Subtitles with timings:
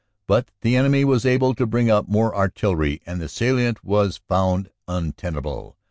[0.25, 4.71] But the enemy was able to bring up more artillery and the salient was found
[4.87, 5.77] untenable.